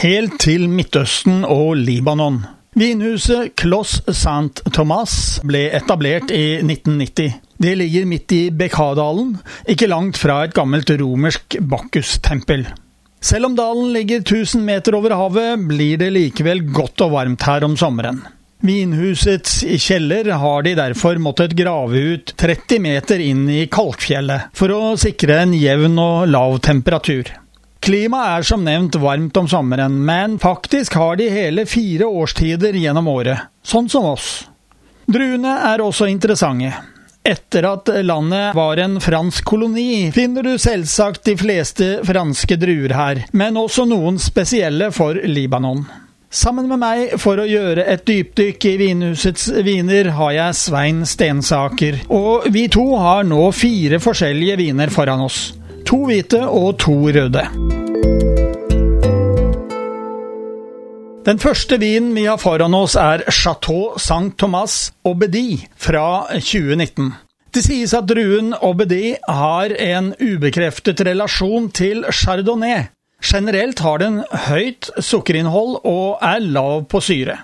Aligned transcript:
helt 0.00 0.38
til 0.40 0.64
Midtøsten 0.72 1.42
og 1.44 1.74
Libanon. 1.76 2.40
Vinhuset 2.78 3.52
Kloss 3.58 3.98
Saint 4.16 4.62
Thomas 4.72 5.12
ble 5.44 5.66
etablert 5.76 6.30
i 6.32 6.60
1990. 6.62 7.34
Det 7.60 7.72
ligger 7.76 8.06
midt 8.08 8.32
i 8.32 8.42
Bekkadalen, 8.54 9.34
ikke 9.68 9.90
langt 9.90 10.16
fra 10.20 10.38
et 10.46 10.54
gammelt 10.56 10.92
romersk 11.02 11.58
Bakkus-tempel. 11.60 12.64
Selv 13.20 13.50
om 13.50 13.58
dalen 13.58 13.90
ligger 13.92 14.22
1000 14.22 14.64
meter 14.64 14.96
over 14.96 15.12
havet, 15.18 15.66
blir 15.68 16.00
det 16.00 16.14
likevel 16.14 16.64
godt 16.72 17.04
og 17.04 17.12
varmt 17.18 17.44
her 17.44 17.66
om 17.68 17.76
sommeren. 17.76 18.22
Vinhusets 18.64 19.60
kjeller 19.80 20.32
har 20.40 20.64
de 20.64 20.76
derfor 20.78 21.20
måttet 21.20 21.56
grave 21.58 22.00
ut 22.14 22.32
30 22.40 22.80
meter 22.86 23.20
inn 23.24 23.44
i 23.52 23.66
kalkfjellet, 23.72 24.48
for 24.56 24.72
å 24.72 24.96
sikre 25.00 25.42
en 25.44 25.54
jevn 25.56 26.00
og 26.00 26.28
lav 26.32 26.56
temperatur. 26.64 27.28
Klimaet 27.90 28.38
er 28.38 28.44
som 28.46 28.60
nevnt 28.62 28.94
varmt 29.02 29.34
om 29.40 29.48
sommeren, 29.50 29.96
men 30.06 30.36
faktisk 30.38 30.94
har 30.94 31.16
de 31.18 31.24
hele 31.26 31.64
fire 31.66 32.06
årstider 32.06 32.76
gjennom 32.78 33.08
året, 33.10 33.48
sånn 33.66 33.88
som 33.90 34.06
oss. 34.12 34.28
Druene 35.10 35.56
er 35.72 35.82
også 35.82 36.06
interessante. 36.06 36.70
Etter 37.26 37.66
at 37.66 37.90
landet 38.06 38.54
var 38.54 38.78
en 38.78 39.00
fransk 39.02 39.42
koloni, 39.42 40.12
finner 40.14 40.46
du 40.46 40.52
selvsagt 40.54 41.26
de 41.26 41.34
fleste 41.40 41.90
franske 42.06 42.60
druer 42.62 42.94
her, 42.94 43.24
men 43.34 43.58
også 43.58 43.88
noen 43.90 44.22
spesielle 44.22 44.92
for 44.94 45.18
Libanon. 45.26 45.82
Sammen 46.30 46.70
med 46.70 46.78
meg 46.78 47.18
for 47.18 47.42
å 47.42 47.50
gjøre 47.50 47.90
et 47.90 48.06
dypdykk 48.06 48.70
i 48.70 48.76
Vinhusets 48.84 49.50
viner 49.66 50.12
har 50.14 50.36
jeg 50.36 50.62
Svein 50.62 51.02
Stensaker, 51.02 52.04
og 52.06 52.46
vi 52.54 52.68
to 52.70 52.92
har 53.02 53.26
nå 53.26 53.48
fire 53.50 53.98
forskjellige 53.98 54.62
viner 54.62 54.94
foran 54.94 55.26
oss. 55.26 55.48
To 55.90 56.04
hvite 56.06 56.38
og 56.46 56.78
to 56.78 56.94
røde. 57.10 57.42
Den 61.26 61.42
første 61.42 61.80
vinen 61.82 62.14
vi 62.14 62.28
har 62.28 62.38
foran 62.38 62.74
oss 62.78 62.94
er 62.94 63.26
Chateau 63.30 63.98
Saint-Thomas 63.98 64.92
Obedi 65.04 65.66
fra 65.74 66.30
2019. 66.38 67.10
Det 67.50 67.64
sies 67.66 67.92
at 67.98 68.06
druen 68.06 68.54
Obedi 68.62 69.16
har 69.26 69.74
en 69.74 70.14
ubekreftet 70.22 71.02
relasjon 71.10 71.68
til 71.74 72.06
chardonnay, 72.14 72.86
Generelt 73.20 73.82
har 73.84 73.98
den 74.00 74.22
høyt 74.46 74.88
sukkerinnhold 74.96 75.80
og 75.84 76.22
er 76.24 76.40
lav 76.40 76.86
på 76.88 77.02
syre. 77.04 77.36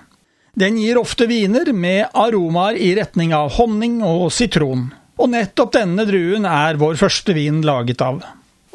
Den 0.56 0.78
gir 0.80 0.96
ofte 0.96 1.26
viner 1.28 1.68
med 1.76 2.06
aromaer 2.16 2.78
i 2.80 2.94
retning 2.96 3.34
av 3.36 3.52
honning 3.58 3.98
og 4.06 4.30
sitron. 4.32 4.88
Og 5.16 5.30
nettopp 5.32 5.72
denne 5.78 6.04
druen 6.08 6.44
er 6.48 6.76
vår 6.80 6.98
første 7.00 7.34
vin 7.36 7.62
laget 7.64 8.02
av. 8.04 8.20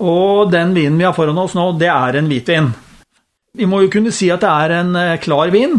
Og 0.01 0.49
den 0.49 0.73
vinen 0.73 0.97
vi 0.97 1.05
har 1.05 1.13
foran 1.13 1.37
oss 1.37 1.53
nå, 1.57 1.67
det 1.77 1.91
er 1.93 2.17
en 2.17 2.29
hvitvin. 2.31 2.71
Vi 3.57 3.67
må 3.69 3.83
jo 3.83 3.91
kunne 3.93 4.13
si 4.15 4.31
at 4.33 4.41
det 4.41 4.49
er 4.49 4.73
en 4.79 4.95
eh, 4.97 5.19
klar 5.21 5.51
vin. 5.53 5.75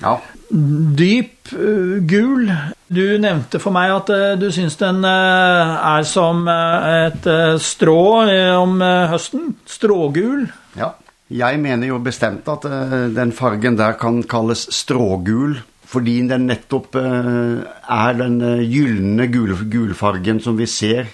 Ja. 0.00 0.16
Dyp, 0.50 1.52
uh, 1.52 2.00
gul. 2.08 2.48
Du 2.90 3.04
nevnte 3.22 3.60
for 3.62 3.76
meg 3.76 3.92
at 3.94 4.10
uh, 4.10 4.32
du 4.40 4.48
syns 4.50 4.74
den 4.80 5.04
er 5.06 6.06
som 6.08 6.48
et 6.50 7.28
strå 7.62 8.00
om 8.56 8.80
høsten. 9.12 9.52
Strågul. 9.68 10.48
Ja. 10.80 10.94
Jeg 11.30 11.60
mener 11.62 11.92
jo 11.92 12.00
bestemt 12.02 12.48
at 12.50 12.64
den 13.14 13.30
fargen 13.36 13.76
der 13.78 13.94
kan 14.00 14.24
kalles 14.26 14.64
strågul, 14.74 15.60
fordi 15.90 16.20
den 16.30 16.46
nettopp 16.50 16.94
uh, 16.98 17.62
er 17.90 18.18
den 18.18 18.38
uh, 18.42 18.62
gylne 18.62 19.26
gul, 19.32 19.54
gulfargen 19.72 20.40
som 20.42 20.58
vi 20.58 20.68
ser. 20.70 21.10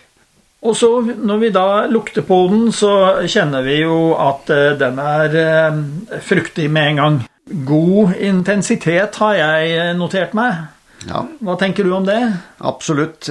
Og 0.66 0.74
så, 0.76 0.90
når 1.00 1.42
vi 1.42 1.52
da 1.54 1.66
lukter 1.88 2.24
på 2.26 2.40
den, 2.50 2.70
så 2.74 2.92
kjenner 3.28 3.62
vi 3.62 3.80
jo 3.82 4.16
at 4.18 4.48
den 4.80 4.96
er 4.98 5.36
fruktig 6.24 6.66
med 6.72 6.88
en 6.90 6.98
gang. 7.02 7.18
God 7.68 8.16
intensitet 8.18 9.20
har 9.20 9.36
jeg 9.38 9.92
notert 10.00 10.34
meg. 10.34 10.64
Ja. 11.06 11.22
Hva 11.44 11.54
tenker 11.60 11.86
du 11.86 11.92
om 11.94 12.08
det? 12.08 12.18
Absolutt 12.66 13.30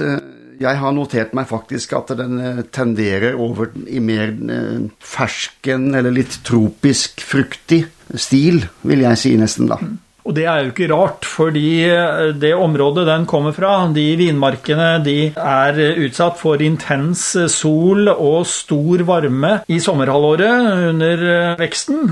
jeg 0.60 0.80
har 0.80 0.94
notert 0.94 1.34
meg 1.36 1.48
faktisk 1.50 1.92
at 1.98 2.12
den 2.18 2.38
eh, 2.40 2.64
tenderer 2.72 3.36
over 3.40 3.72
i 3.86 4.00
mer 4.00 4.32
eh, 4.32 4.88
fersken 5.04 5.90
eller 5.96 6.14
litt 6.14 6.40
tropisk 6.46 7.22
fruktig 7.24 7.84
stil, 8.14 8.64
vil 8.86 9.04
jeg 9.04 9.20
si 9.20 9.36
nesten 9.40 9.70
da. 9.70 9.80
Og 10.26 10.34
det 10.34 10.46
er 10.50 10.64
jo 10.64 10.72
ikke 10.72 10.88
rart, 10.90 11.26
fordi 11.30 11.86
eh, 11.86 12.32
det 12.34 12.52
området 12.58 13.06
den 13.06 13.26
kommer 13.30 13.54
fra, 13.54 13.78
de 13.94 14.06
vinmarkene, 14.18 14.96
de 15.06 15.18
er 15.30 15.78
utsatt 16.02 16.40
for 16.40 16.62
intens 16.62 17.28
sol 17.52 18.10
og 18.10 18.40
stor 18.50 19.04
varme 19.06 19.60
i 19.70 19.78
sommerhalvåret 19.82 20.90
under 20.90 21.22
veksten. 21.60 22.10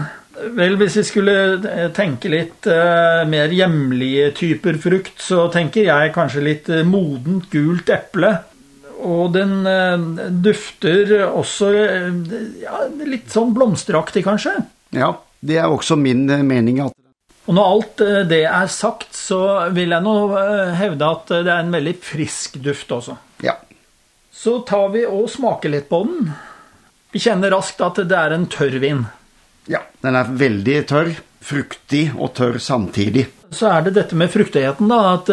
Vel, 0.55 0.79
hvis 0.79 0.99
vi 0.99 1.05
skulle 1.07 1.35
tenke 1.95 2.31
litt 2.31 2.67
mer 3.31 3.53
hjemlige 3.55 4.33
typer 4.35 4.81
frukt, 4.83 5.15
så 5.23 5.47
tenker 5.55 5.87
jeg 5.87 6.15
kanskje 6.15 6.43
litt 6.43 6.71
modent 6.91 7.47
gult 7.53 7.93
eple. 7.95 8.33
Og 9.07 9.31
den 9.37 9.63
dufter 10.43 11.15
også 11.29 11.71
ja, 11.71 12.83
litt 13.07 13.31
sånn 13.31 13.55
blomsteraktig, 13.55 14.27
kanskje. 14.27 14.57
Ja, 14.99 15.15
det 15.39 15.63
er 15.63 15.71
også 15.71 15.97
min 16.01 16.27
mening. 16.27 16.83
at 16.83 16.99
og 17.45 17.57
når 17.57 17.71
alt 17.75 18.03
det 18.31 18.43
er 18.49 18.71
sagt, 18.73 19.13
så 19.17 19.69
vil 19.77 19.93
jeg 19.93 20.05
nå 20.05 20.15
hevde 20.79 21.11
at 21.17 21.29
det 21.35 21.53
er 21.53 21.61
en 21.61 21.75
veldig 21.75 21.95
frisk 22.01 22.57
duft 22.65 22.93
også. 22.97 23.19
Ja. 23.45 23.59
Så 24.33 24.59
tar 24.69 24.89
vi 24.95 25.05
og 25.05 25.29
smaker 25.33 25.73
litt 25.73 25.91
på 25.91 26.01
den. 26.09 26.33
Vi 27.13 27.21
kjenner 27.23 27.53
raskt 27.55 27.85
at 27.85 28.01
det 28.01 28.17
er 28.19 28.35
en 28.35 28.49
tørr 28.51 28.81
vin. 28.83 29.05
Ja, 29.71 29.85
den 30.05 30.17
er 30.19 30.33
veldig 30.41 30.81
tørr. 30.91 31.15
Fruktig 31.45 32.07
og 32.17 32.33
tørr 32.39 32.57
samtidig. 32.57 33.27
Så 33.53 33.69
er 33.69 33.85
det 33.85 33.93
dette 33.99 34.17
med 34.17 34.33
fruktigheten, 34.33 34.89
da. 34.89 35.19
At 35.19 35.29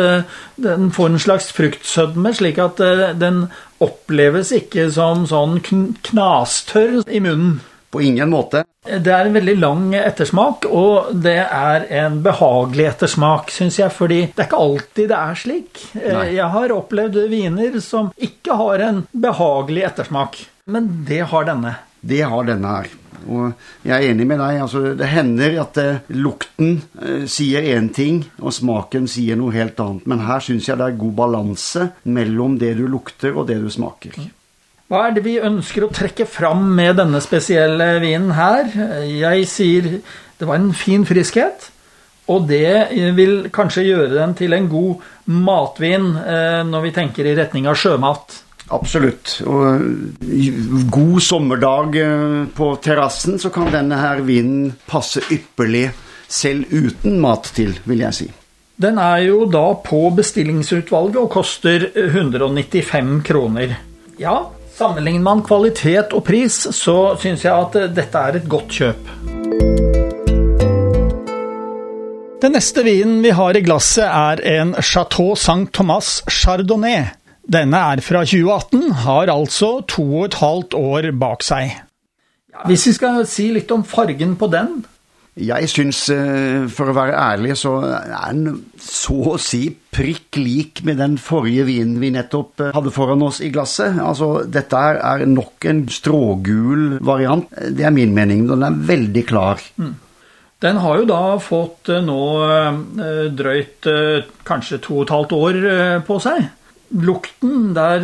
den 0.59 0.89
får 0.91 1.13
en 1.13 1.23
slags 1.23 1.47
fruktsødme, 1.55 2.33
slik 2.35 2.59
at 2.59 2.83
den 3.17 3.45
oppleves 3.81 4.51
ikke 4.53 4.89
som 4.91 5.23
sånn 5.29 5.61
knastørr 5.63 7.07
i 7.07 7.23
munnen. 7.23 7.61
På 7.91 8.01
ingen 8.01 8.29
måte. 8.31 8.63
Det 8.81 9.11
er 9.13 9.27
en 9.27 9.35
veldig 9.35 9.57
lang 9.59 9.89
ettersmak, 9.99 10.65
og 10.65 11.11
det 11.21 11.37
er 11.43 11.83
en 12.01 12.21
behagelig 12.23 12.87
ettersmak, 12.93 13.51
syns 13.53 13.77
jeg. 13.81 13.93
Fordi 13.93 14.21
det 14.31 14.39
er 14.39 14.47
ikke 14.47 14.63
alltid 14.63 15.11
det 15.11 15.19
er 15.19 15.37
slik. 15.43 15.83
Eh, 15.99 16.07
Nei. 16.15 16.23
Jeg 16.37 16.47
har 16.55 16.73
opplevd 16.77 17.19
viner 17.31 17.77
som 17.83 18.09
ikke 18.17 18.57
har 18.63 18.87
en 18.87 19.03
behagelig 19.11 19.85
ettersmak. 19.91 20.41
Men 20.71 20.89
det 21.07 21.21
har 21.33 21.45
denne. 21.51 21.75
Det 22.01 22.23
har 22.25 22.47
denne 22.47 22.73
her. 22.79 22.91
Og 23.29 23.51
jeg 23.85 23.93
er 23.93 24.09
enig 24.09 24.25
med 24.27 24.39
deg. 24.41 24.61
altså 24.63 24.81
Det 24.97 25.09
hender 25.11 25.57
at 25.61 25.77
eh, 25.81 26.01
lukten 26.17 26.81
eh, 27.01 27.25
sier 27.29 27.67
én 27.75 27.91
ting, 27.93 28.23
og 28.41 28.55
smaken 28.55 29.07
sier 29.11 29.37
noe 29.37 29.53
helt 29.55 29.79
annet. 29.83 30.07
Men 30.09 30.25
her 30.25 30.41
syns 30.43 30.69
jeg 30.69 30.79
det 30.81 30.89
er 30.89 31.01
god 31.01 31.17
balanse 31.19 31.89
mellom 32.03 32.57
det 32.61 32.75
du 32.79 32.87
lukter, 32.89 33.35
og 33.35 33.49
det 33.51 33.61
du 33.61 33.69
smaker. 33.69 34.17
Hva 34.91 35.05
er 35.07 35.13
det 35.15 35.21
vi 35.23 35.37
ønsker 35.39 35.85
å 35.85 35.93
trekke 35.95 36.25
fram 36.27 36.65
med 36.75 36.97
denne 36.99 37.21
spesielle 37.23 37.93
vinen 38.03 38.33
her? 38.35 38.67
Jeg 39.07 39.45
sier 39.47 39.87
det 39.95 40.47
var 40.49 40.59
en 40.59 40.73
fin 40.75 41.05
friskhet. 41.07 41.69
Og 42.31 42.49
det 42.49 42.91
vil 43.15 43.47
kanskje 43.55 43.85
gjøre 43.87 44.17
den 44.17 44.35
til 44.35 44.51
en 44.55 44.67
god 44.71 45.07
matvin 45.31 46.11
eh, 46.19 46.59
når 46.67 46.85
vi 46.89 46.93
tenker 46.95 47.27
i 47.27 47.37
retning 47.39 47.71
av 47.71 47.79
sjømat. 47.79 48.35
Absolutt. 48.75 49.39
Og 49.47 49.87
god 50.91 51.23
sommerdag 51.23 51.97
eh, 52.03 52.37
på 52.59 52.69
terrassen, 52.83 53.39
så 53.39 53.51
kan 53.53 53.71
denne 53.71 54.03
her 54.03 54.23
vinen 54.27 54.73
passe 54.91 55.23
ypperlig 55.31 55.87
selv 56.27 56.67
uten 56.67 57.19
mat 57.23 57.47
til, 57.55 57.77
vil 57.87 58.03
jeg 58.09 58.19
si. 58.19 58.31
Den 58.81 58.99
er 58.99 59.23
jo 59.29 59.45
da 59.51 59.69
på 59.87 60.09
bestillingsutvalget 60.19 61.19
og 61.23 61.31
koster 61.31 61.93
195 61.95 63.21
kroner. 63.27 63.77
Ja, 64.19 64.39
sammenligner 64.81 65.25
man 65.25 65.43
kvalitet 65.45 66.13
og 66.17 66.23
pris, 66.25 66.55
så 66.73 67.13
syns 67.21 67.45
jeg 67.45 67.53
at 67.53 67.75
dette 67.93 68.21
er 68.27 68.39
et 68.39 68.47
godt 68.49 68.77
kjøp. 68.79 69.11
Den 72.41 72.55
neste 72.57 72.81
vinen 72.81 73.19
vi 73.21 73.33
har 73.37 73.57
i 73.57 73.61
glasset, 73.61 74.07
er 74.07 74.41
en 74.57 74.73
Chateau 74.81 75.35
Saint-Thomas 75.37 76.23
Chardonnay. 76.25 77.11
Denne 77.51 77.77
er 77.93 78.01
fra 78.01 78.23
2018, 78.25 78.87
har 79.03 79.29
altså 79.29 79.69
to 79.85 80.05
og 80.07 80.31
et 80.31 80.39
halvt 80.41 80.77
år 80.79 81.11
bak 81.21 81.45
seg. 81.45 81.75
Hvis 82.65 82.87
vi 82.89 82.95
skal 82.97 83.21
si 83.29 83.51
litt 83.53 83.69
om 83.73 83.85
fargen 83.85 84.33
på 84.39 84.49
den 84.49 84.81
Jeg 85.39 85.69
syns, 85.71 86.09
eh, 86.11 86.65
for 86.67 86.91
å 86.91 86.95
være 86.95 87.15
ærlig, 87.15 87.53
så 87.55 87.77
er 87.87 88.33
den 88.35 88.65
så 88.75 89.15
å 89.31 89.37
si 89.39 89.69
prikk 89.71 90.35
lik 90.35 90.81
med 90.83 90.97
den 90.99 91.15
forrige 91.15 91.63
vinen 91.69 92.01
vi 92.01 92.09
nettopp 92.11 92.59
eh, 92.59 92.71
hadde 92.75 92.91
foran 92.91 93.23
oss 93.23 93.39
i 93.39 93.47
glasset. 93.47 93.95
Altså, 93.95 94.43
dette 94.43 94.75
er 94.75 95.23
nok 95.31 95.67
en 95.71 95.85
strågul 95.87 96.97
variant. 96.99 97.47
Det 97.47 97.85
er 97.87 97.95
min 97.95 98.11
mening. 98.13 98.43
Den 98.49 98.65
er 98.67 98.75
veldig 98.75 99.23
klar. 99.29 99.63
Mm. 99.79 99.93
Den 100.61 100.81
har 100.83 100.99
jo 100.99 101.05
da 101.09 101.21
fått 101.41 101.89
nå 102.05 102.23
drøyt 103.33 103.87
kanskje 104.45 104.77
to 104.83 104.99
og 104.99 105.07
et 105.07 105.13
halvt 105.15 105.31
år 105.33 105.55
på 106.05 106.17
seg. 106.21 106.51
Lukten, 107.01 107.71
der 107.73 108.03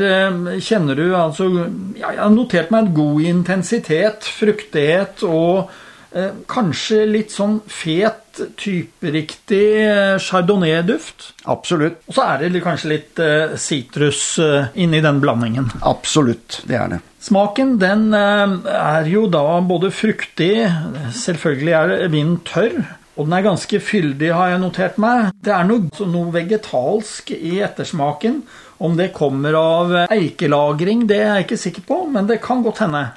kjenner 0.64 0.98
du 0.98 1.12
altså 1.12 1.52
ja, 1.52 2.16
Jeg 2.16 2.22
har 2.24 2.34
notert 2.34 2.72
meg 2.74 2.88
en 2.88 2.96
god 2.98 3.28
intensitet, 3.30 4.26
fruktighet 4.40 5.22
og 5.28 5.68
Eh, 5.68 5.84
kanskje 6.48 7.02
litt 7.10 7.34
sånn 7.36 7.60
fet, 7.68 8.40
typeriktig 8.60 9.64
eh, 9.82 10.16
chardonnay-duft. 10.22 11.32
Absolutt. 11.50 12.00
Og 12.08 12.18
så 12.18 12.28
er 12.28 12.48
det 12.54 12.64
kanskje 12.64 12.92
litt 12.94 13.22
eh, 13.24 13.56
sitrus 13.60 14.40
inni 14.78 15.02
den 15.04 15.22
blandingen. 15.24 15.72
Absolutt, 15.82 16.62
det 16.70 16.80
er 16.80 16.94
det. 16.96 17.02
Smaken 17.28 17.76
den 17.82 18.12
er 18.16 19.08
jo 19.10 19.26
da 19.28 19.58
både 19.66 19.90
fruktig, 19.92 20.70
selvfølgelig 21.18 21.74
er 21.76 22.12
vinen 22.14 22.38
tørr, 22.48 22.78
og 23.18 23.26
den 23.26 23.34
er 23.34 23.48
ganske 23.50 23.80
fyldig, 23.82 24.30
har 24.38 24.54
jeg 24.54 24.62
notert 24.62 25.00
meg. 25.02 25.32
Det 25.44 25.52
er 25.52 25.66
noe, 25.68 25.90
noe 26.08 26.32
vegetalsk 26.36 27.34
i 27.36 27.58
ettersmaken. 27.66 28.44
Om 28.78 28.94
det 29.00 29.10
kommer 29.18 29.58
av 29.58 29.96
eikelagring, 30.06 31.08
det 31.10 31.18
er 31.24 31.32
jeg 31.40 31.48
ikke 31.48 31.64
sikker 31.64 31.88
på, 31.90 32.04
men 32.14 32.30
det 32.30 32.38
kan 32.46 32.62
godt 32.64 32.84
hende. 32.86 33.08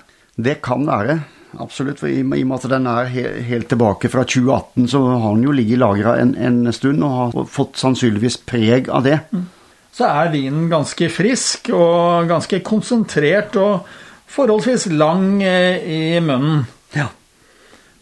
Det 0.41 0.57
kan 0.65 0.89
være 0.89 1.21
absolutt. 1.59 2.01
For 2.03 2.11
i, 2.11 2.21
og 2.23 2.29
med 2.31 2.57
at 2.57 2.69
den 2.73 2.87
er 2.91 3.09
helt 3.47 3.69
tilbake 3.71 4.11
fra 4.13 4.25
2018, 4.25 4.89
så 4.93 5.01
har 5.09 5.35
den 5.35 5.47
jo 5.49 5.55
ligget 5.57 5.83
lagra 5.83 6.17
en, 6.21 6.35
en, 6.37 6.73
stund 6.73 7.03
og 7.07 7.17
har 7.17 7.49
fått 7.51 7.81
sannsynligvis 7.81 8.41
preg 8.49 8.91
av 8.93 9.07
det. 9.07 9.19
Mm. 9.33 9.49
Så 9.91 10.07
er 10.07 10.31
vinen 10.33 10.69
ganske 10.71 11.09
frisk 11.11 11.73
og 11.75 12.31
ganske 12.31 12.61
konsentrert 12.65 13.59
og 13.59 13.89
forholdsvis 14.31 14.87
lang 14.95 15.43
eh, 15.43 15.83
i 15.83 16.21
munnen. 16.23 16.63
Ja. 16.95 17.09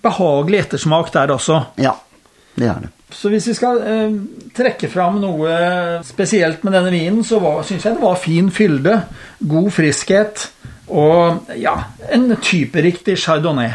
Behagelig 0.05 0.67
ettersmak 0.67 1.11
der 1.15 1.33
også. 1.35 1.63
Ja, 1.81 1.97
det 2.61 2.69
er 2.69 2.85
det. 2.85 2.93
Så 3.11 3.31
hvis 3.33 3.47
vi 3.49 3.55
skal 3.57 3.81
eh, 3.89 4.17
trekke 4.57 4.91
fram 4.93 5.17
noe 5.23 5.55
spesielt 6.05 6.65
med 6.67 6.77
denne 6.77 6.93
vinen, 6.93 7.25
så 7.25 7.41
syns 7.65 7.87
jeg 7.87 7.97
det 7.97 8.05
var 8.05 8.21
fin 8.21 8.51
fylde, 8.53 8.99
god 9.41 9.71
friskhet. 9.73 10.51
Og 10.89 11.53
ja, 11.59 11.75
en 12.11 12.31
typeriktig 12.43 13.19
chardonnay. 13.21 13.73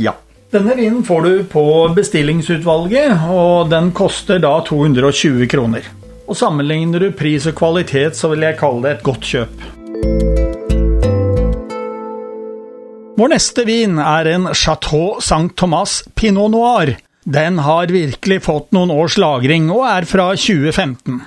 Ja. 0.00 0.16
Denne 0.54 0.76
vinen 0.78 1.02
får 1.04 1.22
du 1.22 1.44
på 1.50 1.64
bestillingsutvalget, 1.96 3.26
og 3.30 3.70
den 3.72 3.90
koster 3.96 4.38
da 4.38 4.60
220 4.66 5.48
kroner. 5.50 5.88
Og 6.24 6.38
Sammenligner 6.38 7.02
du 7.02 7.10
pris 7.12 7.48
og 7.50 7.56
kvalitet, 7.58 8.16
så 8.16 8.30
vil 8.32 8.46
jeg 8.46 8.58
kalle 8.60 8.84
det 8.84 8.92
et 8.94 9.02
godt 9.04 9.26
kjøp. 9.28 9.64
Vår 13.14 13.30
neste 13.30 13.62
vin 13.66 13.98
er 14.02 14.30
en 14.32 14.48
Chateau 14.54 15.20
Saint 15.22 15.52
Thomas 15.58 16.00
Pinot 16.18 16.50
Noir. 16.50 16.96
Den 17.24 17.60
har 17.62 17.92
virkelig 17.92 18.40
fått 18.44 18.72
noen 18.74 18.90
års 18.94 19.18
lagring, 19.20 19.70
og 19.74 19.86
er 19.86 20.06
fra 20.08 20.32
2015. 20.34 21.22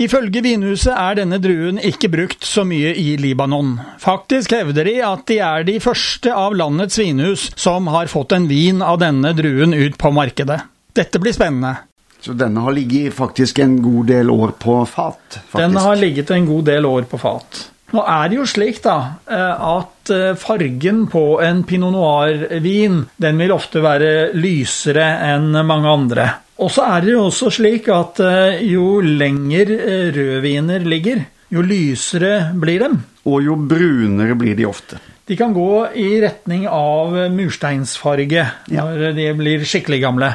Ifølge 0.00 0.40
vinhuset 0.40 0.94
er 0.94 1.18
denne 1.18 1.36
druen 1.44 1.76
ikke 1.84 2.08
brukt 2.08 2.46
så 2.48 2.62
mye 2.64 2.94
i 2.96 3.18
Libanon. 3.20 3.74
Faktisk 4.00 4.54
hevder 4.56 4.88
de 4.88 4.94
at 5.04 5.26
de 5.28 5.36
er 5.44 5.66
de 5.68 5.74
første 5.84 6.32
av 6.32 6.56
landets 6.56 6.96
vinhus 6.96 7.50
som 7.60 7.90
har 7.92 8.08
fått 8.08 8.32
en 8.32 8.48
vin 8.48 8.80
av 8.80 8.96
denne 9.02 9.34
druen 9.36 9.76
ut 9.76 9.98
på 10.00 10.12
markedet. 10.16 10.62
Dette 10.96 11.20
blir 11.20 11.36
spennende. 11.36 11.74
Så 12.20 12.32
denne 12.36 12.64
har 12.64 12.72
ligget 12.76 13.12
faktisk 13.16 13.60
en 13.60 13.76
god 13.84 14.08
del 14.08 14.32
år 14.32 14.56
på 14.60 14.80
fat? 14.88 15.20
Faktisk. 15.36 15.60
Den 15.60 15.76
har 15.76 16.00
ligget 16.00 16.32
en 16.32 16.48
god 16.48 16.64
del 16.72 16.88
år 16.88 17.04
på 17.08 17.20
fat. 17.20 17.62
Nå 17.90 18.02
er 18.06 18.28
det 18.30 18.36
jo 18.38 18.48
slik 18.48 18.80
da, 18.84 18.96
eh, 19.28 19.64
at 19.76 20.12
eh, 20.14 20.36
fargen 20.38 21.06
på 21.10 21.24
en 21.44 21.64
pinot 21.66 21.92
noir-vin 21.92 23.02
den 23.20 23.40
vil 23.40 23.52
ofte 23.52 23.82
være 23.84 24.30
lysere 24.38 25.08
enn 25.28 25.50
mange 25.66 25.92
andre. 25.92 26.28
Og 26.60 26.68
så 26.68 26.84
er 26.92 27.04
det 27.04 27.14
jo 27.14 27.22
også 27.28 27.48
slik 27.56 27.88
at 27.92 28.20
eh, 28.24 28.60
jo 28.68 28.98
lenger 29.04 29.72
eh, 29.78 30.10
rødviner 30.12 30.84
ligger, 30.84 31.22
jo 31.50 31.64
lysere 31.64 32.52
blir 32.60 32.84
dem. 32.84 32.98
Og 33.30 33.40
jo 33.46 33.56
brunere 33.56 34.36
blir 34.38 34.58
de 34.58 34.68
ofte. 34.68 35.00
De 35.28 35.38
kan 35.38 35.54
gå 35.54 35.70
i 35.96 36.18
retning 36.20 36.66
av 36.68 37.14
mursteinsfarge 37.32 38.44
ja. 38.44 38.84
når 38.84 39.16
de 39.16 39.28
blir 39.38 39.64
skikkelig 39.64 40.02
gamle. 40.04 40.30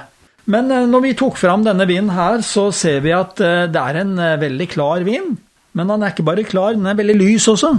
Men 0.49 0.73
eh, 0.73 0.89
når 0.89 1.05
vi 1.05 1.15
tok 1.19 1.37
fram 1.37 1.65
denne 1.67 1.85
vinen 1.89 2.13
her, 2.15 2.41
så 2.45 2.71
ser 2.73 3.05
vi 3.05 3.13
at 3.13 3.37
det 3.37 3.81
er 3.81 4.01
en 4.01 4.17
veldig 4.41 4.71
klar 4.73 5.05
vin. 5.05 5.35
Men 5.77 5.91
den 5.91 6.05
er 6.05 6.15
ikke 6.15 6.25
bare 6.25 6.47
klar, 6.47 6.73
den 6.73 6.89
er 6.89 6.97
veldig 6.97 7.19
lys 7.21 7.49
også. 7.51 7.75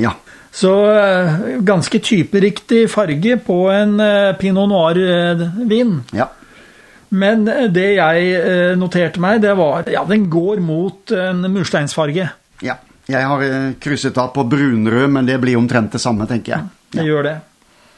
Ja. 0.00 0.16
Så 0.54 0.70
ganske 1.66 1.98
typeriktig 1.98 2.86
farge 2.90 3.36
på 3.42 3.58
en 3.74 3.98
pinot 4.38 4.70
noir-vin. 4.70 5.98
Ja. 6.14 6.30
Men 7.14 7.46
det 7.46 7.90
jeg 7.96 8.32
eh, 8.38 8.72
noterte 8.78 9.22
meg, 9.22 9.40
det 9.44 9.54
var 9.58 9.86
ja, 9.92 10.02
den 10.08 10.26
går 10.32 10.62
mot 10.64 11.14
en 11.14 11.46
mursteinsfarge. 11.52 12.28
Ja. 12.64 12.78
Jeg 13.10 13.28
har 13.28 13.42
eh, 13.44 13.72
krysset 13.80 14.16
av 14.20 14.30
på 14.32 14.46
brunrød, 14.48 15.10
men 15.12 15.26
det 15.28 15.36
blir 15.42 15.58
omtrent 15.60 15.92
det 15.92 16.00
samme, 16.00 16.26
tenker 16.28 16.56
jeg. 16.56 16.64
Ja, 16.64 16.94
det 16.96 17.04
gjør 17.08 17.26
det. 17.26 17.34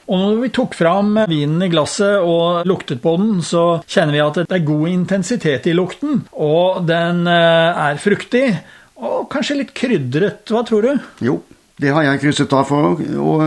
Og 0.06 0.20
når 0.22 0.40
vi 0.44 0.50
tok 0.54 0.74
fram 0.78 1.16
vinen 1.26 1.64
i 1.66 1.70
glasset 1.70 2.22
og 2.22 2.66
luktet 2.66 3.00
på 3.02 3.16
den, 3.18 3.40
så 3.42 3.80
kjenner 3.90 4.14
vi 4.14 4.22
at 4.22 4.40
det 4.44 4.54
er 4.54 4.66
god 4.66 4.88
intensitet 4.90 5.66
i 5.66 5.74
lukten. 5.74 6.24
Og 6.32 6.82
den 6.86 7.24
eh, 7.30 7.84
er 7.90 8.02
fruktig, 8.02 8.48
og 8.96 9.28
kanskje 9.30 9.60
litt 9.60 9.74
krydret. 9.76 10.46
Hva 10.50 10.62
tror 10.66 10.86
du? 10.86 11.06
Jo, 11.26 11.40
det 11.82 11.94
har 11.94 12.06
jeg 12.06 12.22
krysset 12.22 12.54
av 12.56 12.66
for. 12.70 13.02
Og 13.22 13.42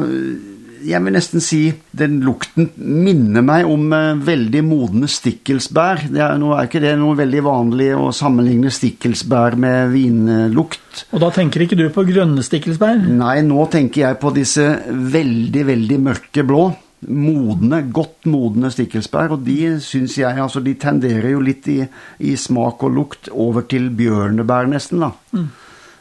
jeg 0.85 1.01
vil 1.03 1.15
nesten 1.15 1.43
si 1.43 1.59
den 1.95 2.19
lukten 2.25 2.69
minner 2.77 3.43
meg 3.45 3.67
om 3.69 3.91
eh, 3.95 4.19
veldig 4.25 4.63
modne 4.65 5.09
stikkelsbær. 5.11 6.05
Det 6.13 6.23
er, 6.23 6.35
nå 6.41 6.53
er 6.55 6.69
ikke 6.69 6.81
det 6.83 6.95
noe 6.99 7.17
veldig 7.19 7.43
vanlig 7.45 7.89
å 7.97 8.09
sammenligne 8.15 8.71
stikkelsbær 8.74 9.57
med 9.59 9.93
vinlukt. 9.93 11.05
Og 11.13 11.24
da 11.24 11.31
tenker 11.36 11.65
ikke 11.65 11.79
du 11.79 11.88
på 11.93 12.05
grønne 12.07 12.43
stikkelsbær? 12.45 13.01
Nei, 13.19 13.39
nå 13.48 13.65
tenker 13.71 14.07
jeg 14.07 14.19
på 14.21 14.33
disse 14.36 14.67
veldig, 14.89 15.65
veldig 15.74 16.00
mørke 16.09 16.45
blå. 16.48 16.67
Modne, 17.00 17.86
godt 17.95 18.27
modne 18.27 18.71
stikkelsbær. 18.74 19.38
Og 19.38 19.45
de 19.45 19.77
syns 19.83 20.17
jeg 20.19 20.43
altså 20.43 20.63
de 20.65 20.75
tenderer 20.79 21.31
jo 21.33 21.43
litt 21.43 21.69
i, 21.71 21.79
i, 22.25 22.36
smak 22.39 22.83
og 22.88 22.95
lukt 22.98 23.31
over 23.31 23.67
til 23.69 23.91
bjørnebær, 23.95 24.69
nesten, 24.71 25.05
da. 25.05 25.13
Mm. 25.36 25.50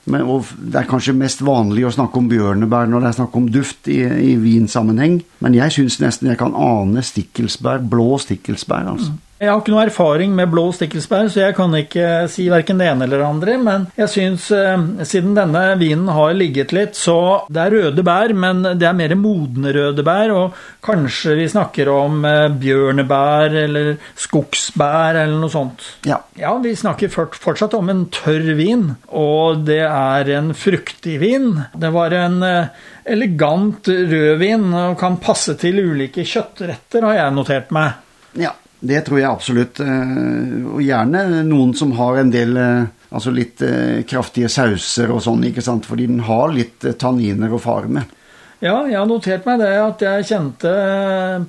Men, 0.09 0.27
det 0.73 0.81
er 0.81 0.89
kanskje 0.89 1.17
mest 1.17 1.43
vanlig 1.45 1.85
å 1.87 1.93
snakke 1.95 2.21
om 2.21 2.29
bjørnebær 2.31 2.89
når 2.89 3.05
det 3.05 3.11
er 3.11 3.17
snakk 3.21 3.39
om 3.39 3.49
duft 3.53 3.91
i, 3.93 4.01
i 4.03 4.35
vinsammenheng. 4.41 5.21
Men 5.45 5.57
jeg 5.59 5.77
syns 5.77 5.99
nesten 6.03 6.31
jeg 6.31 6.41
kan 6.41 6.57
ane 6.57 7.05
stikkelsbær, 7.05 7.85
blå 7.93 8.17
stikkelsbær. 8.25 8.89
altså. 8.95 9.15
Mm. 9.15 9.25
Jeg 9.39 9.53
har 9.53 9.61
ikke 9.61 9.71
noe 9.71 9.85
erfaring 9.87 10.33
med 10.35 10.51
blå 10.51 10.65
stikkelsbær, 10.75 11.29
så 11.31 11.45
jeg 11.45 11.55
kan 11.55 11.75
ikke 11.79 12.07
si 12.31 12.49
verken 12.51 12.81
det 12.83 12.89
ene 12.91 13.07
eller 13.07 13.21
det 13.23 13.29
andre. 13.29 13.55
Men 13.63 13.85
jeg 13.95 14.11
syns, 14.11 14.49
eh, 14.51 15.05
siden 15.07 15.37
denne 15.37 15.63
vinen 15.79 16.11
har 16.11 16.35
ligget 16.35 16.75
litt, 16.75 16.99
så 16.99 17.47
det 17.47 17.63
er 17.63 17.77
røde 17.77 18.03
bær, 18.03 18.35
men 18.35 18.65
det 18.81 18.89
er 18.89 18.99
mer 18.99 19.15
modne 19.15 19.71
røde 19.77 20.03
bær. 20.03 20.35
Og 20.35 20.59
kanskje 20.83 21.37
vi 21.39 21.47
snakker 21.55 21.93
om 21.93 22.27
eh, 22.27 22.49
bjørnebær 22.51 23.57
eller 23.63 23.95
skogsbær 24.19 25.23
eller 25.23 25.39
noe 25.39 25.55
sånt. 25.55 25.87
Ja. 26.11 26.19
ja, 26.35 26.57
vi 26.59 26.75
snakker 26.75 27.15
fortsatt 27.15 27.79
om 27.79 27.95
en 27.95 28.09
tørr 28.11 28.55
vin, 28.59 28.89
og 29.15 29.63
det 29.71 29.85
er 29.87 30.35
en 30.35 30.51
fruktig 30.51 31.21
vin. 31.23 31.53
Det 31.79 31.95
var 31.95 32.19
en 32.25 32.43
eh, 32.43 32.87
elegant 33.07 33.87
rødvin 33.87 34.73
og 34.75 34.99
kan 34.99 35.23
passe 35.23 35.55
til 35.63 35.79
ulike 35.79 36.27
kjøttretter, 36.27 37.07
har 37.07 37.23
jeg 37.23 37.37
notert 37.39 37.71
meg. 37.71 38.03
Ja, 38.39 38.57
det 38.81 39.01
tror 39.07 39.19
jeg 39.19 39.29
absolutt. 39.31 39.81
Eh, 39.83 40.53
og 40.75 40.83
gjerne 40.85 41.43
noen 41.47 41.75
som 41.77 41.95
har 41.99 42.21
en 42.21 42.31
del 42.31 42.55
eh, 42.61 42.91
altså 43.11 43.33
litt 43.35 43.63
eh, 43.67 44.05
kraftige 44.09 44.51
sauser 44.53 45.11
og 45.15 45.23
sånn, 45.25 45.49
ikke 45.51 45.65
sant? 45.65 45.89
fordi 45.89 46.07
den 46.11 46.23
har 46.29 46.53
litt 46.55 46.87
tanniner 47.01 47.55
å 47.55 47.63
fare 47.63 47.91
med. 47.99 48.15
Ja, 48.59 48.81
jeg 48.91 48.99
har 48.99 49.07
notert 49.07 49.45
meg 49.47 49.61
det 49.63 49.71
at 49.79 50.01
jeg 50.03 50.27
kjente 50.33 50.71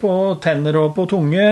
på 0.01 0.15
tenner 0.43 0.77
og 0.77 0.91
på 0.93 1.07
tunge 1.09 1.45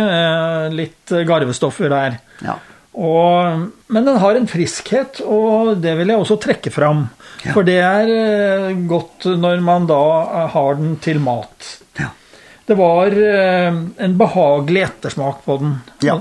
litt 0.70 1.14
garvestoffer 1.26 1.90
der. 1.90 2.20
Ja. 2.46 2.60
Og, 2.98 3.64
men 3.94 4.06
den 4.06 4.20
har 4.22 4.38
en 4.38 4.46
friskhet, 4.50 5.24
og 5.26 5.80
det 5.82 5.96
vil 5.98 6.14
jeg 6.14 6.22
også 6.22 6.38
trekke 6.46 6.74
fram. 6.74 7.08
Ja. 7.42 7.56
For 7.56 7.66
det 7.66 7.80
er 7.82 8.78
godt 8.90 9.26
når 9.38 9.66
man 9.66 9.90
da 9.90 10.04
har 10.54 10.78
den 10.78 10.96
til 11.02 11.22
mat. 11.26 11.74
Det 12.68 12.76
var 12.76 13.14
eh, 13.16 13.78
en 14.06 14.18
behagelig 14.20 14.82
ettersmak 14.90 15.46
på 15.46 15.60
den. 15.62 15.78
Ja. 16.04 16.20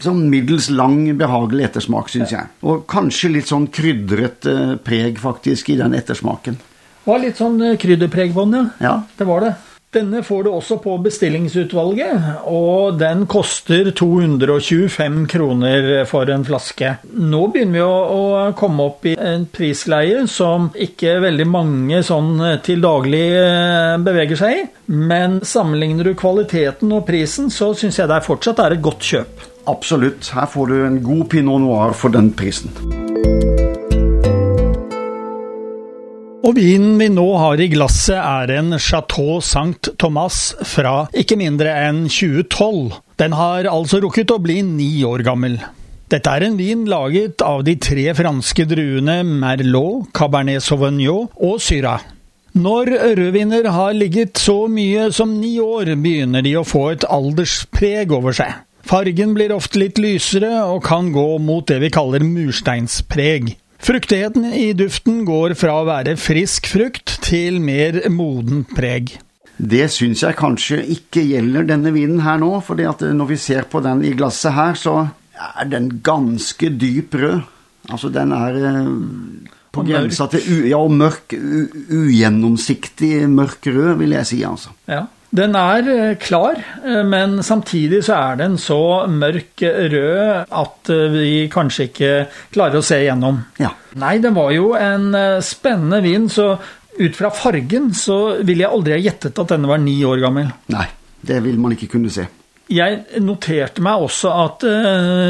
Sånn 0.00 0.26
middels 0.30 0.68
lang, 0.70 1.02
behagelig 1.18 1.70
ettersmak, 1.70 2.10
syns 2.12 2.34
jeg. 2.34 2.50
Og 2.62 2.84
kanskje 2.90 3.32
litt 3.34 3.48
sånn 3.50 3.66
krydret 3.74 4.46
preg, 4.86 5.16
faktisk, 5.18 5.72
i 5.72 5.80
den 5.80 5.96
ettersmaken. 5.98 6.60
Det 7.00 7.08
var 7.08 7.22
litt 7.22 7.40
sånn 7.40 7.56
eh, 7.64 7.78
krydderpreg 7.80 8.34
på 8.36 8.44
den, 8.44 8.68
ja. 8.78 8.86
ja. 8.86 8.94
Det 9.16 9.26
var 9.26 9.46
det. 9.46 9.54
Denne 9.90 10.20
får 10.22 10.44
du 10.46 10.48
også 10.52 10.76
på 10.84 10.92
bestillingsutvalget, 11.02 12.44
og 12.46 13.00
den 13.00 13.24
koster 13.26 13.88
225 13.90 15.24
kroner 15.32 15.88
for 16.06 16.30
en 16.30 16.46
flaske. 16.46 16.92
Nå 17.10 17.40
begynner 17.50 17.74
vi 17.74 17.82
å, 17.82 17.96
å 18.14 18.44
komme 18.54 18.86
opp 18.86 19.10
i 19.10 19.16
en 19.18 19.48
prisleie 19.50 20.22
som 20.30 20.70
ikke 20.78 21.16
veldig 21.26 21.48
mange 21.50 22.04
sånn 22.06 22.38
til 22.62 22.86
daglig 22.86 23.26
eh, 23.34 23.98
beveger 24.06 24.38
seg 24.38 24.60
i, 24.60 24.64
men 24.94 25.40
sammenligner 25.42 26.12
du 26.12 26.14
kvaliteten 26.14 26.94
og 26.94 27.08
prisen, 27.10 27.50
så 27.50 27.72
syns 27.74 27.98
jeg 27.98 28.14
det 28.14 28.22
fortsatt 28.30 28.62
er 28.62 28.78
et 28.78 28.86
godt 28.86 29.10
kjøp. 29.10 29.46
Absolutt. 29.74 30.30
Her 30.38 30.46
får 30.54 30.70
du 30.70 30.82
en 30.86 31.02
god 31.02 31.26
pinot 31.34 31.66
noir 31.66 31.98
for 31.98 32.14
den 32.14 32.30
prisen. 32.30 32.70
Og 36.40 36.56
vinen 36.56 36.94
vi 36.96 37.10
nå 37.12 37.24
har 37.36 37.60
i 37.60 37.66
glasset 37.68 38.16
er 38.16 38.50
en 38.56 38.72
Chateau 38.80 39.42
Saint 39.44 39.90
Thomas 40.00 40.54
fra 40.64 41.04
ikke 41.12 41.36
mindre 41.36 41.74
enn 41.84 42.06
2012. 42.08 42.94
Den 43.20 43.36
har 43.36 43.68
altså 43.68 44.00
rukket 44.00 44.32
å 44.32 44.38
bli 44.40 44.62
ni 44.64 44.88
år 45.04 45.20
gammel. 45.26 45.58
Dette 46.10 46.32
er 46.32 46.46
en 46.46 46.56
vin 46.56 46.86
laget 46.88 47.44
av 47.44 47.60
de 47.68 47.76
tre 47.76 48.08
franske 48.16 48.64
druene 48.72 49.20
Merlot, 49.28 50.08
Cabernet 50.16 50.64
Sauvignon 50.64 51.28
og 51.36 51.60
Syra. 51.60 51.98
Når 52.56 52.88
rødviner 53.20 53.68
har 53.76 53.92
ligget 53.94 54.40
så 54.40 54.64
mye 54.66 55.10
som 55.14 55.36
ni 55.38 55.58
år, 55.62 55.92
begynner 56.00 56.42
de 56.42 56.56
å 56.58 56.66
få 56.66 56.88
et 56.96 57.04
alderspreg 57.06 58.16
over 58.16 58.34
seg. 58.40 58.56
Fargen 58.88 59.36
blir 59.36 59.52
ofte 59.54 59.84
litt 59.84 60.00
lysere 60.00 60.64
og 60.64 60.86
kan 60.88 61.12
gå 61.12 61.34
mot 61.38 61.68
det 61.68 61.82
vi 61.84 61.92
kaller 61.92 62.24
mursteinspreg. 62.24 63.52
Fruktigheten 63.80 64.44
i 64.52 64.72
duften 64.76 65.22
går 65.24 65.54
fra 65.56 65.78
å 65.80 65.86
være 65.88 66.18
frisk 66.20 66.68
frukt 66.68 67.16
til 67.24 67.62
mer 67.64 68.02
modent 68.12 68.68
preg. 68.76 69.14
Det 69.56 69.86
syns 69.92 70.22
jeg 70.24 70.36
kanskje 70.36 70.82
ikke 70.94 71.22
gjelder 71.24 71.66
denne 71.68 71.92
vinen 71.92 72.20
her 72.24 72.38
nå, 72.40 72.52
for 72.64 72.80
når 72.80 73.28
vi 73.28 73.38
ser 73.40 73.68
på 73.68 73.80
den 73.84 74.04
i 74.04 74.12
glasset 74.16 74.56
her, 74.56 74.76
så 74.76 74.94
er 75.36 75.68
den 75.68 75.88
ganske 76.04 76.70
dyp 76.80 77.16
rød. 77.20 77.40
Altså 77.90 78.10
den 78.12 78.32
er 78.36 78.58
eh, 78.60 78.90
på 79.72 79.84
grensa 79.88 80.26
til 80.32 80.44
u, 80.44 80.58
ja, 80.68 80.80
mørk, 80.88 81.32
ugjennomsiktig 81.32 83.24
mørk 83.32 83.68
rød, 83.72 83.94
vil 84.02 84.16
jeg 84.18 84.28
si, 84.28 84.42
altså. 84.44 84.74
Ja. 84.88 85.06
Den 85.30 85.54
er 85.54 85.86
eh, 85.90 86.16
klar, 86.18 86.58
eh, 86.82 87.02
men 87.06 87.38
samtidig 87.46 88.02
så 88.06 88.16
er 88.16 88.40
den 88.40 88.56
så 88.58 89.06
mørk 89.06 89.62
rød 89.62 90.50
at 90.50 90.90
eh, 90.90 91.06
vi 91.14 91.30
kanskje 91.52 91.86
ikke 91.86 92.10
klarer 92.50 92.80
å 92.80 92.84
se 92.84 92.98
igjennom. 93.04 93.38
Ja. 93.62 93.70
Nei, 94.02 94.16
den 94.22 94.34
var 94.34 94.50
jo 94.54 94.72
en 94.78 95.14
spennende 95.46 96.00
vin, 96.02 96.26
så 96.30 96.56
ut 97.00 97.16
fra 97.16 97.30
fargen 97.34 97.92
så 97.94 98.42
ville 98.42 98.64
jeg 98.64 98.74
aldri 98.74 98.96
ha 98.96 99.04
gjettet 99.04 99.38
at 99.38 99.54
denne 99.54 99.70
var 99.70 99.80
ni 99.82 99.96
år 100.06 100.18
gammel. 100.22 100.50
Nei, 100.74 100.88
det 101.26 101.38
vil 101.46 101.62
man 101.62 101.76
ikke 101.76 101.92
kunne 101.94 102.10
se. 102.12 102.26
Jeg 102.70 103.22
noterte 103.22 103.82
meg 103.82 104.02
også 104.04 104.30
at 104.30 104.64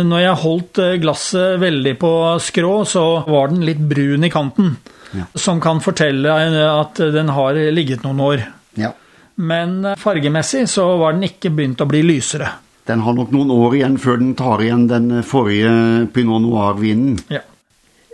når 0.04 0.21
jeg 0.21 0.40
holdt 0.42 0.80
glasset 1.00 1.54
veldig 1.62 1.95
på 2.00 2.11
skrå, 2.45 2.73
så 2.88 3.04
var 3.25 3.49
den 3.49 3.64
litt 3.64 3.80
brun 3.80 4.28
i 4.28 4.33
kanten. 4.33 4.75
Ja. 5.16 5.25
Som 5.40 5.62
kan 5.64 5.80
fortelle 5.80 6.35
at 6.66 7.00
den 7.00 7.33
har 7.33 7.57
ligget 7.73 8.04
noen 8.04 8.21
år. 8.26 8.45
Ja 8.80 8.92
men 9.41 9.85
eh, 9.85 9.99
fargemessig 9.99 10.67
så 10.71 10.87
var 11.01 11.17
den 11.17 11.29
ikke 11.29 11.53
begynt 11.55 11.81
å 11.83 11.89
bli 11.91 12.03
lysere. 12.07 12.51
Den 12.89 13.05
har 13.05 13.15
nok 13.15 13.31
noen 13.35 13.53
år 13.55 13.77
igjen 13.79 14.01
før 14.03 14.19
den 14.23 14.35
tar 14.39 14.63
igjen 14.65 14.89
den 14.91 15.11
eh, 15.21 15.27
forrige 15.27 15.73
pinot 16.15 16.45
noir-vinen. 16.45 17.21
Ja. 17.33 17.45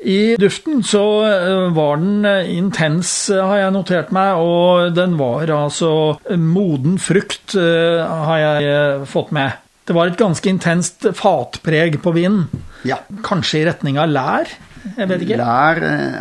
I 0.06 0.36
duften 0.38 0.82
så 0.86 1.02
eh, 1.26 1.66
var 1.74 2.02
den 2.02 2.26
intens, 2.52 3.14
har 3.32 3.62
jeg 3.62 3.74
notert 3.74 4.12
meg, 4.14 4.38
og 4.38 4.92
den 4.96 5.16
var 5.18 5.50
altså 5.54 5.90
moden 6.38 7.00
frukt, 7.02 7.56
har 7.56 8.42
jeg 8.42 9.08
fått 9.10 9.32
med. 9.34 9.62
Det 9.86 9.94
var 9.94 10.10
et 10.10 10.18
ganske 10.18 10.50
intenst 10.50 11.06
fatpreg 11.14 12.00
på 12.02 12.12
vinen. 12.14 12.48
Ja. 12.86 12.98
Kanskje 13.26 13.60
i 13.60 13.66
retning 13.68 14.00
av 14.02 14.10
lær? 14.10 14.50
Jeg 14.96 15.10
vet 15.10 15.22
ikke. 15.22 15.38
Lær, 15.38 15.78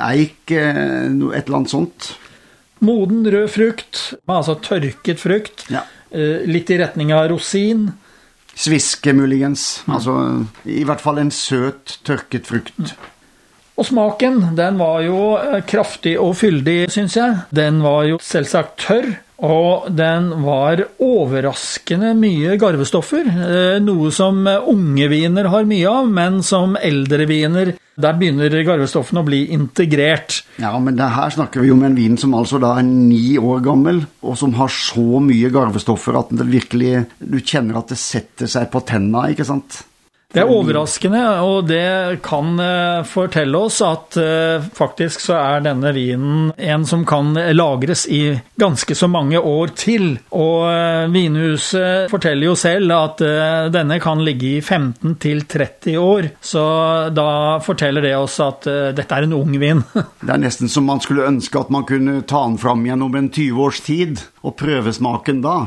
eik, 0.07 0.53
et 0.53 1.41
eller 1.43 1.57
annet 1.59 1.73
sånt. 1.73 2.13
Moden 2.85 3.25
rød 3.31 3.49
frukt, 3.51 4.01
altså 4.29 4.57
tørket 4.61 5.21
frukt. 5.21 5.65
Ja. 5.73 5.83
Eh, 6.11 6.45
litt 6.47 6.69
i 6.71 6.79
retning 6.79 7.13
av 7.15 7.27
rosin. 7.33 7.89
Sviske, 8.55 9.11
muligens. 9.13 9.83
Mm. 9.87 9.95
Altså 9.97 10.15
i 10.71 10.85
hvert 10.87 11.03
fall 11.03 11.19
en 11.19 11.33
søt, 11.33 11.99
tørket 12.07 12.47
frukt. 12.47 12.77
Mm. 12.77 13.11
Og 13.75 13.87
smaken, 13.89 14.39
den 14.55 14.77
var 14.79 15.01
jo 15.03 15.19
eh, 15.35 15.59
kraftig 15.67 16.15
og 16.21 16.37
fyldig, 16.39 16.85
syns 16.93 17.17
jeg. 17.19 17.41
Den 17.55 17.81
var 17.83 18.05
jo 18.07 18.19
selvsagt 18.23 18.77
tørr. 18.85 19.09
Og 19.43 19.89
den 19.91 20.29
var 20.45 20.79
overraskende 21.03 22.13
mye 22.15 22.55
garvestoffer, 22.59 23.27
eh, 23.27 23.79
noe 23.83 24.11
som 24.15 24.45
unge 24.47 25.09
viner 25.11 25.49
har 25.51 25.67
mye 25.67 25.89
av, 25.91 26.07
men 26.07 26.39
som 26.43 26.77
eldre 26.79 27.27
viner 27.27 27.73
der 27.95 28.15
begynner 28.19 28.51
garvestoffene 28.67 29.21
å 29.23 29.27
bli 29.27 29.41
integrert. 29.55 30.41
Ja, 30.59 30.73
men 30.83 30.99
her 30.99 31.31
snakker 31.31 31.63
vi 31.63 31.71
om 31.71 31.83
en 31.87 31.95
vin 31.95 32.17
som 32.19 32.35
altså 32.35 32.59
da 32.59 32.73
er 32.79 32.87
ni 32.87 33.37
år 33.39 33.63
gammel, 33.63 34.03
og 34.23 34.37
som 34.39 34.55
har 34.59 34.71
så 34.71 35.21
mye 35.23 35.51
garvestoffer 35.53 36.19
at 36.19 36.31
virkelig, 36.35 37.05
du 37.19 37.39
kjenner 37.39 37.79
at 37.79 37.93
det 37.93 37.99
setter 38.01 38.51
seg 38.51 38.67
på 38.71 38.83
tenna, 38.87 39.29
ikke 39.31 39.47
sant? 39.47 39.83
Det 40.35 40.41
er 40.43 40.51
overraskende, 40.51 41.21
og 41.47 41.69
det 41.69 42.19
kan 42.25 42.57
eh, 42.59 43.05
fortelle 43.07 43.59
oss 43.69 43.77
at 43.85 44.17
eh, 44.19 44.65
faktisk 44.75 45.21
så 45.23 45.37
er 45.39 45.63
denne 45.63 45.93
vinen 45.95 46.49
en 46.59 46.83
som 46.87 47.05
kan 47.07 47.31
lagres 47.55 48.03
i 48.11 48.35
ganske 48.59 48.97
så 48.99 49.07
mange 49.07 49.39
år 49.39 49.71
til. 49.79 50.17
Og 50.35 50.65
eh, 50.67 51.05
vinhuset 51.13 52.11
forteller 52.11 52.49
jo 52.49 52.57
selv 52.59 52.91
at 52.97 53.23
denne 53.71 53.99
kan 54.03 54.25
ligge 54.27 54.57
i 54.57 54.59
15 54.59 55.15
til 55.23 55.45
30 55.47 55.95
år. 56.03 56.27
Så 56.43 56.65
da 57.15 57.29
forteller 57.63 58.03
det 58.03 58.15
oss 58.19 58.35
at 58.43 58.67
dette 58.67 59.15
er 59.15 59.29
en 59.29 59.37
ung 59.39 59.55
vin. 59.61 59.85
det 60.25 60.35
er 60.35 60.43
nesten 60.43 60.71
som 60.71 60.87
man 60.89 60.99
skulle 61.03 61.29
ønske 61.29 61.63
at 61.63 61.71
man 61.71 61.87
kunne 61.87 62.19
ta 62.27 62.43
den 62.43 62.59
fram 62.59 62.83
gjennom 62.83 63.15
en 63.15 63.31
20 63.31 63.63
års 63.69 63.79
tid, 63.87 64.19
og 64.43 64.57
prøve 64.59 64.91
smaken 64.93 65.39
da. 65.45 65.57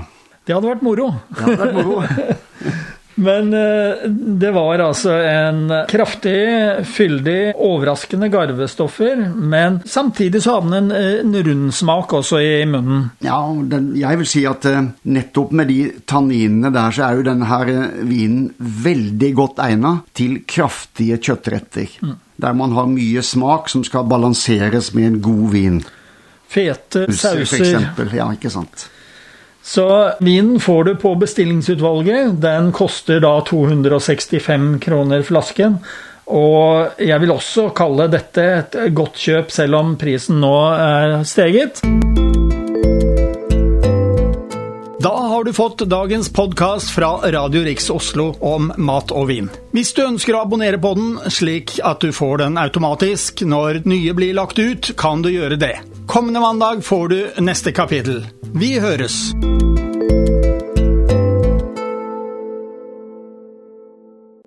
Det 0.44 0.56
hadde 0.56 0.74
vært 0.74 0.84
moro. 0.84 1.10
Det 1.32 1.44
hadde 1.44 1.58
vært 1.64 1.80
moro. 1.80 2.04
Men 3.18 3.50
eh, 3.54 4.04
det 4.38 4.50
var 4.54 4.78
altså 4.78 5.12
en 5.26 5.72
kraftig, 5.90 6.38
fyldig, 6.86 7.54
overraskende 7.56 8.28
garvestoffer. 8.30 9.24
Men 9.34 9.80
samtidig 9.86 10.42
så 10.44 10.58
hadde 10.58 10.76
den 10.76 10.92
en, 10.94 11.34
en 11.34 11.48
rund 11.48 11.72
smak 11.74 12.14
også 12.20 12.38
i 12.44 12.52
munnen. 12.70 13.08
Ja, 13.24 13.40
den, 13.72 13.90
jeg 13.98 14.20
vil 14.20 14.30
si 14.30 14.44
at 14.46 14.68
eh, 14.70 14.90
nettopp 15.10 15.54
med 15.58 15.70
de 15.72 15.80
tanninene 16.06 16.70
der, 16.74 16.94
så 16.94 17.08
er 17.08 17.18
jo 17.18 17.26
denne 17.26 17.48
her 17.50 17.72
vinen 18.06 18.52
veldig 18.58 19.32
godt 19.38 19.62
egnet 19.66 20.06
til 20.18 20.38
kraftige 20.48 21.18
kjøttretter. 21.18 21.98
Mm. 22.04 22.14
Der 22.38 22.54
man 22.54 22.76
har 22.76 22.86
mye 22.90 23.24
smak 23.26 23.66
som 23.72 23.82
skal 23.86 24.06
balanseres 24.06 24.92
med 24.94 25.08
en 25.08 25.18
god 25.24 25.48
vin. 25.56 25.82
Fete 26.48 27.08
sauser. 27.10 27.44
For 27.50 27.66
eksempel, 27.66 28.14
ja, 28.14 28.30
ikke 28.38 28.52
sant. 28.52 28.86
Så 29.68 30.12
vinen 30.20 30.60
får 30.60 30.84
du 30.84 30.94
på 30.96 31.14
bestillingsutvalget. 31.14 32.40
Den 32.40 32.72
koster 32.72 33.20
da 33.20 33.34
265 33.44 34.78
kroner 34.80 35.22
flasken. 35.22 35.76
Og 36.24 36.96
jeg 37.04 37.20
vil 37.20 37.34
også 37.34 37.66
kalle 37.76 38.06
dette 38.08 38.46
et 38.62 38.78
godt 38.96 39.20
kjøp, 39.20 39.52
selv 39.52 39.76
om 39.76 39.90
prisen 40.00 40.40
nå 40.40 40.54
er 40.72 41.18
steget. 41.28 41.82
Da 45.04 45.12
har 45.34 45.44
du 45.44 45.52
fått 45.52 45.84
dagens 45.84 46.32
podkast 46.32 46.94
fra 46.96 47.12
Radio 47.28 47.60
Riks 47.68 47.90
Oslo 47.92 48.30
om 48.40 48.72
mat 48.80 49.12
og 49.12 49.28
vin. 49.28 49.52
Hvis 49.76 49.92
du 49.92 50.00
ønsker 50.06 50.32
å 50.32 50.46
abonnere 50.48 50.80
på 50.80 50.96
den, 50.96 51.14
slik 51.28 51.76
at 51.84 52.00
du 52.00 52.08
får 52.16 52.40
den 52.46 52.56
automatisk 52.56 53.44
når 53.44 53.84
nye 53.84 54.16
blir 54.16 54.32
lagt 54.40 54.56
ut, 54.56 54.94
kan 54.96 55.20
du 55.20 55.28
gjøre 55.28 55.60
det. 55.60 55.76
Kommende 56.08 56.40
mandag 56.40 56.84
får 56.84 57.08
du 57.08 57.30
neste 57.38 57.72
kapittel. 57.72 58.26
Vi 58.54 58.78
høres! 58.78 59.32